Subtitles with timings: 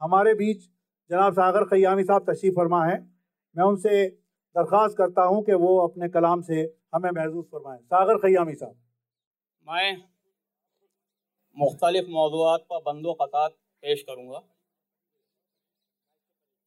[0.00, 0.60] हमारे बीच
[1.10, 2.98] जनाब सागर खयामी साहब तशरीफ़ फरमा है।
[3.56, 4.04] मैं उनसे
[4.56, 6.60] दरख्वास्त करता हूँ कि वो अपने कलाम से
[6.94, 8.76] हमें महसूस फरमाएँ। सागर खयामी साहब।
[9.66, 9.96] मैं
[11.56, 13.50] मुख्तलिफ़ मौजूद पर बंदो कतात
[13.82, 14.38] पेश करूँगा।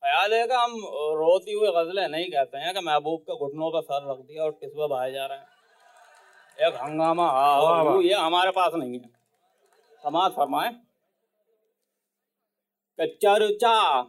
[0.04, 0.72] ख्याल है कि हम
[1.18, 4.52] रोती हुई गज़लें नहीं कहते हैं कि महबूब के घुटनों पर सर रख दिया और
[4.54, 9.10] किस बहाए जा रहे हैं। एक हंगामा हाँ ये हमारे पास नहीं है।
[10.04, 10.70] समाज फरमाए।
[13.08, 14.04] चर्चा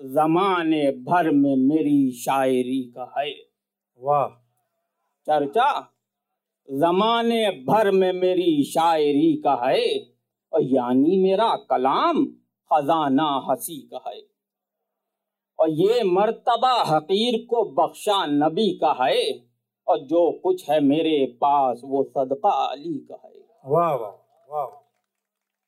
[0.00, 3.34] जमाने भर में मेरी शायरी का है।
[4.00, 4.28] वाह।
[5.26, 5.80] चर्चा
[6.70, 10.06] जमाने भर में मेरी शायरी का है।
[10.52, 12.26] और यानी मेरा कलाम
[12.72, 14.22] खजाना हसी का है।
[15.58, 19.46] और ये मर्तबा हकीर को बख्शा नबी का है।
[19.88, 23.32] और जो कुछ है मेरे पास वो सदका अली का है।
[23.66, 24.10] वाह वाह
[24.50, 24.66] वाह।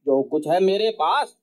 [0.06, 1.36] जो कुछ है मेरे पास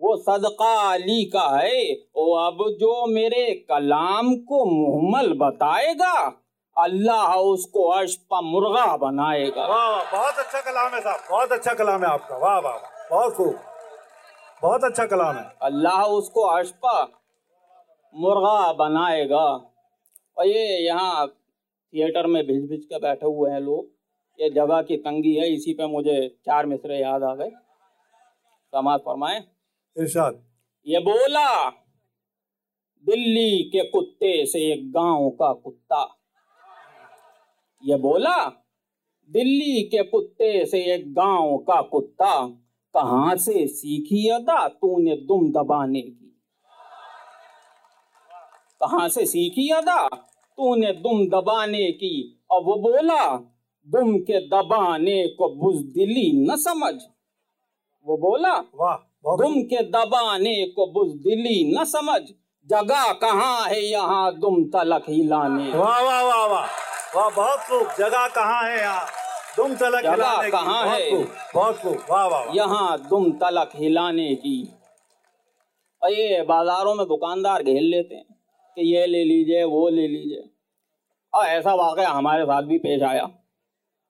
[0.00, 6.14] वो सदका अली का है। वो अब जो मेरे कलाम को मुहमल बताएगा
[6.76, 11.74] अल्लाह उसको अर्श पर मुर्गा बनाएगा। वाह वाह बहुत अच्छा कलाम है साहब बहुत अच्छा
[11.74, 12.78] कलाम है आपका। वाह वाह
[13.10, 13.58] बहुत खूब
[14.62, 17.02] बहुत अच्छा कलाम है। अल्लाह उसको अर्श पर
[18.14, 19.44] मुर्गा बनाएगा।
[20.36, 23.86] और ये यहाँ थिएटर में भिज भिज के बैठे हुए हैं लोग।
[24.38, 27.50] ये जगह की तंगी है इसी पे मुझे चार मिसरे याद आ गए।
[28.72, 29.40] समाज फरमाए।
[29.98, 30.44] इरशाद।
[30.86, 31.70] ये बोला
[33.04, 36.18] दिल्ली के कुत्ते से एक गाँव का कुत्ता।
[37.84, 38.36] ये बोला
[39.30, 42.46] दिल्ली के कुत्ते से एक गाँव का कुत्ता।
[42.94, 46.40] कहाँ से सीखी अदा तूने दुम दबाने की?
[48.80, 50.08] कहाँ से सीखी अदा
[50.56, 52.44] तूने दुम दबाने की?
[52.50, 53.36] और वो बोला
[53.88, 56.94] दुम के दबाने को बुजदिली न समझ।
[58.06, 62.20] वो बोला वाह। दुम के दबाने को बुजदिली न समझ।
[62.68, 66.66] जगह कहाँ है यहाँ दुम तलक हिलाने वाह वाह वाह वाह।
[67.16, 69.06] वाह बहुत खूब। जगह कहाँ है यहाँ
[69.56, 71.10] तुम तलक जगह कहाँ है?
[71.54, 74.58] बहुत खूब। वाह वाह वाह। यहाँ दुम तलक हिलाने की।
[76.02, 78.24] और ये बाजारों में दुकानदार घेर लेते हैं
[78.76, 80.44] कि ये ले लीजिए वो ले लीजिए।
[81.32, 83.28] और ऐसा वाक़ हमारे साथ भी पेश आया।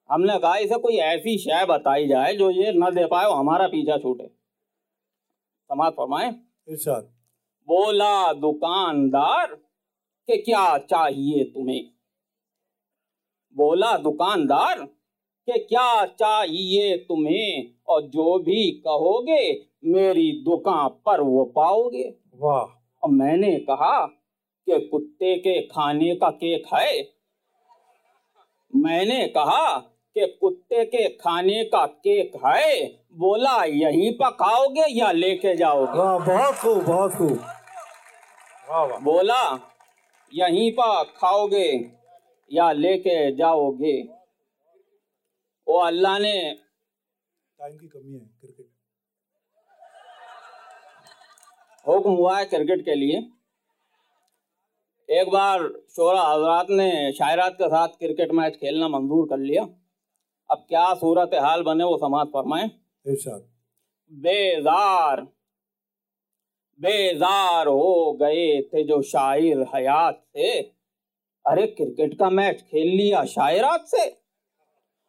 [0.09, 3.97] हमने कहा इसे कोई ऐसी शय बताई जाए जो ये न दे पाए हमारा पीछा
[3.97, 4.40] छूटे।
[5.71, 6.31] समाज फरमाए।
[7.67, 9.55] बोला दुकानदार
[10.27, 11.85] कि क्या चाहिए तुम्हें?
[13.55, 14.85] बोला दुकानदार
[15.45, 17.71] कि क्या चाहिए तुम्हें?
[17.87, 22.65] और जो भी कहोगे मेरी दुकान पर वो पाओगे। वाह।
[23.03, 24.05] और मैंने कहा
[24.65, 27.09] कि कुत्ते के खाने का केक है।
[28.75, 29.79] मैंने कहा
[30.15, 32.85] कि कुत्ते के खाने का केक है
[33.17, 35.97] बोला यहीं पर खाओगे या लेके जाओगे?
[35.99, 37.37] वाह बहुत खूब बहुत खूब।
[38.69, 39.43] वाह वाह। बोला
[40.33, 41.69] यहीं पर खाओगे
[42.51, 43.95] या लेके जाओगे?
[45.67, 48.69] वो अल्लाह ने टाइम की कमी है क्रिकेट।
[51.87, 53.17] हुक्म हुआ है क्रिकेट के लिए।
[55.09, 59.63] एक बार शोरा हजरात ने शायरात के साथ क्रिकेट मैच खेलना मंजूर कर लिया।
[60.51, 62.69] अब क्या सूरत हाल बने वो समाज फरमाए?
[64.11, 65.21] बेजार
[66.81, 70.59] बेजार हो गए थे जो शायर हयात से।
[71.47, 74.09] अरे क्रिकेट का मैच खेल लिया शायरात से।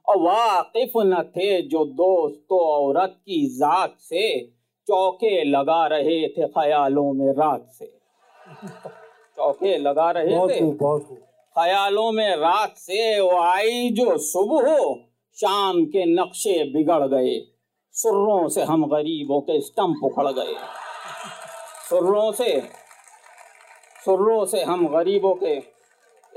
[0.09, 4.47] और वाकिफ न थे जो दोस्तों औरत की जात से।
[4.87, 7.87] चौके लगा रहे थे ख्यालों में रात से।
[9.37, 10.71] चौके लगा रहे थे।
[11.55, 17.47] ख्यालों में रात से। वो आई जो सुबह हो। शाम के नक्शे बिगड़ गए।
[17.93, 20.55] सुर्रों से हम गरीबों के स्टंप उखड़ गए।
[21.89, 22.61] सुर्रों से
[24.05, 25.61] सुर्रों से हम गरीबों के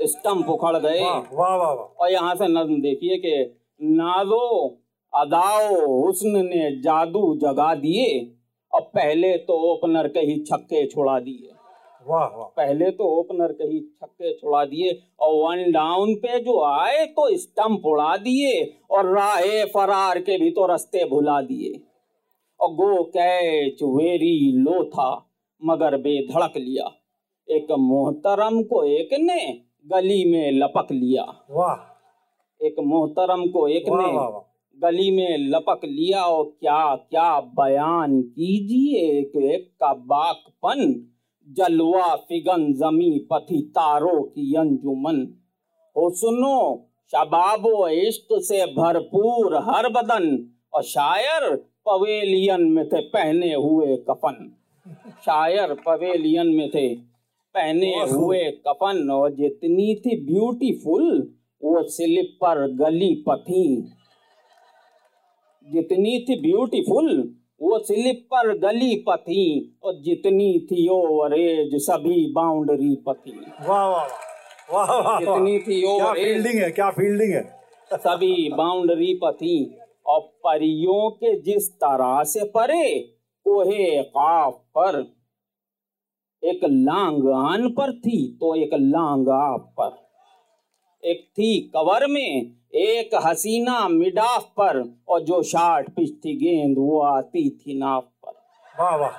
[0.06, 4.66] स्टंप उखड़ गए। वाह वाह वाह वाह। और यहाँ से नज्म देखिए कि नाजो
[5.14, 8.32] अदाओ हुस्न ने जादू जगा दिए।
[8.72, 11.55] और पहले तो ओपनर के ही छक्के छुड़ा दिए।
[12.06, 16.60] वाह वाह। पहले तो ओपनर के ही छक्के छुड़ा दिए और वन डाउन पे जो
[16.64, 21.80] आए तो स्टंप उड़ा दिए और राहे फरार के भी तो रास्ते भुला दिए।
[22.60, 25.10] और गो कैच वेरी लो था
[25.62, 26.90] मगर बेधड़क लिया।
[27.48, 29.40] एक मोहतरम को एक ने
[29.86, 34.12] गली में लपक लिया। वाह। एक मोहतरम को एक ने
[34.78, 39.18] गली में लपक लिया और क्या क्या बयान कीजिए?
[39.18, 40.94] एक एक का बाकपन
[41.48, 45.22] जलवा फिगन जमी पथी तारों की अंजुमन
[45.96, 46.58] हो सुनो
[47.12, 50.24] शबाबो इश्क से भरपूर हर बदन
[50.74, 51.54] और शायर
[51.86, 54.52] पवेलियन में थे पहने हुए कफन।
[55.20, 56.88] शायर पवेलियन में थे
[57.54, 61.06] पहने हुए कफन और जितनी थी ब्यूटीफुल
[61.62, 63.64] वो स्लीपर गली पथी।
[65.66, 67.08] जितनी थी ब्यूटीफुल
[67.60, 69.44] वो स्लीपर गली पथी
[69.82, 73.38] और जितनी थी ओवरेज सभी बाउंड्री पथी।
[73.68, 74.06] वाह वाह
[74.72, 77.42] वाह वाह जितनी थी क्या ओवरेज फील्डिंग है क्या फील्डिंग है।
[77.92, 79.58] सभी बाउंड्री पथी
[80.06, 82.98] और परियों के जिस तरह से परे
[83.46, 85.04] कोहे काफ पर।
[86.42, 89.94] एक लांग आन पर थी तो एक लांग आप पर।
[91.06, 97.00] एक थी कवर में एक हसीना मिडाफ पर और जो शार्ट पिच थी गेंद वो
[97.00, 98.32] आती थी नाव पर।
[98.74, 99.10] वाह वाह।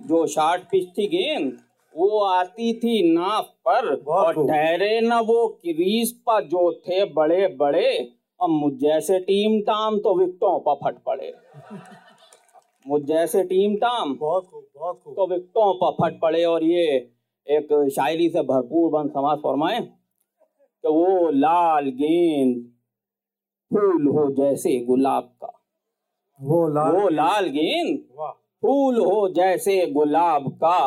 [0.00, 1.52] जो शार्ट पिच थी गेंद
[1.94, 7.88] वो आती थी नाव पर और ठहरे न वो क्रीज पर जो थे बड़े बड़े
[8.40, 11.32] और मुझ जैसे टीम टाम तो विकटों पर फट पड़े।
[12.86, 16.86] मुझ जैसे टीम टाम बहुत खूब बहुत खूब। तो विकटों पर फट पड़े और ये
[17.46, 19.80] एक शायरी से भरपूर बंद समाज फरमाए।
[20.84, 22.56] कि वो लाल गेंद
[23.70, 25.52] फूल हो जैसे गुलाब का।
[26.40, 27.98] वो लाल वो लाल गेंद
[28.62, 30.78] फूल हो जैसे गुलाब का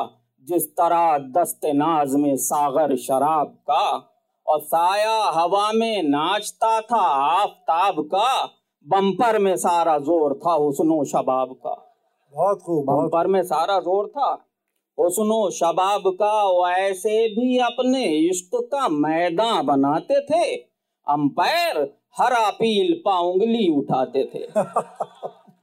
[0.47, 3.85] जिस तरह दस्ते नाज में सागर शराब का
[4.47, 8.29] और साया हवा में नाचता था आफताब का
[8.85, 11.75] बम्पर में सारा ज़ोर था हुस्नो शबाब का।
[12.33, 14.46] बहुत खूब बम्पर में सारा ज़ोर था।
[14.99, 20.55] हुस्नो शबाब का वो ऐसे भी अपने इश्क का मैदान बनाते थे
[21.07, 21.77] अंपायर
[22.19, 24.39] हर अपील पा उंगली उठाते थे।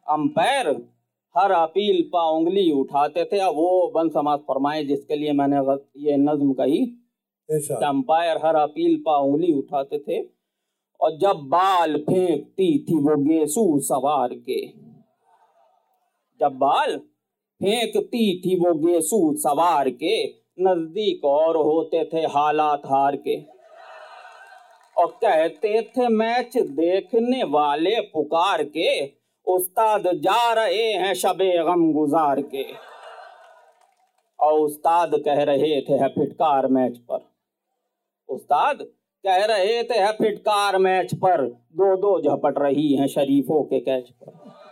[0.09, 0.69] अंपायर
[1.35, 5.57] हर अपील पा उंगली उठाते थे। अब वो बन समाज फरमाए जिसके लिए मैंने
[6.11, 6.85] ये नज्म कही
[7.83, 10.21] अंपायर हर अपील पा उंगली उठाते थे
[11.01, 14.67] और जब बाल फेंकती थी वो गेसू सवार के।
[16.41, 17.01] जब बाल
[17.65, 20.25] फेंकती थी वो गेसू सवार के
[20.61, 23.41] नज़दीक और होते थे हालात हार के।
[24.99, 29.07] और कहते थे, मैच देखने वाले पुकार के,
[29.47, 32.67] उस्ताद जा रहे हैं शबे गम गुजार के।
[34.41, 37.31] और उस्ताद कह रहे थे, है फिटकार मैच पर।
[38.29, 38.79] उस्ताद
[39.25, 44.09] कह रहे थे, है फिटकार मैच पर। दो दो झपट रही हैं शरीफों के कैच
[44.11, 44.64] पर।